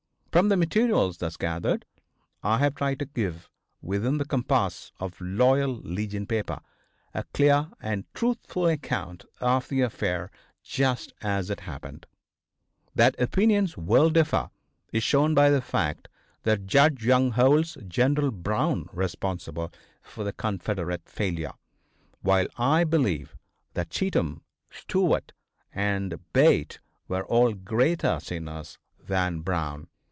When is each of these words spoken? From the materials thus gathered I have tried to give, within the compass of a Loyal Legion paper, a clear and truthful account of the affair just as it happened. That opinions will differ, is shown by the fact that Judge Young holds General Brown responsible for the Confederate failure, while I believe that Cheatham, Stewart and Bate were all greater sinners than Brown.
From 0.31 0.47
the 0.47 0.55
materials 0.55 1.17
thus 1.17 1.35
gathered 1.35 1.85
I 2.41 2.59
have 2.59 2.73
tried 2.75 2.99
to 2.99 3.05
give, 3.05 3.49
within 3.81 4.17
the 4.17 4.23
compass 4.23 4.93
of 4.97 5.19
a 5.19 5.25
Loyal 5.25 5.73
Legion 5.81 6.25
paper, 6.25 6.61
a 7.13 7.25
clear 7.33 7.67
and 7.81 8.05
truthful 8.13 8.65
account 8.67 9.25
of 9.41 9.67
the 9.67 9.81
affair 9.81 10.31
just 10.63 11.11
as 11.21 11.49
it 11.49 11.59
happened. 11.59 12.05
That 12.95 13.19
opinions 13.19 13.75
will 13.75 14.09
differ, 14.09 14.49
is 14.93 15.03
shown 15.03 15.35
by 15.35 15.49
the 15.49 15.59
fact 15.59 16.07
that 16.43 16.65
Judge 16.65 17.03
Young 17.05 17.31
holds 17.31 17.77
General 17.85 18.31
Brown 18.31 18.87
responsible 18.93 19.69
for 20.01 20.23
the 20.23 20.31
Confederate 20.31 21.09
failure, 21.09 21.55
while 22.21 22.47
I 22.57 22.85
believe 22.85 23.35
that 23.73 23.89
Cheatham, 23.89 24.43
Stewart 24.69 25.33
and 25.73 26.17
Bate 26.31 26.79
were 27.09 27.25
all 27.25 27.51
greater 27.53 28.17
sinners 28.21 28.77
than 28.97 29.41
Brown. 29.41 29.89